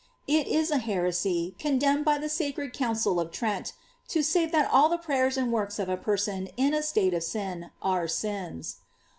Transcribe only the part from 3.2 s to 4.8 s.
Trent, to say that